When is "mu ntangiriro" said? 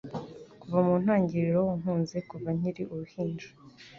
0.87-1.59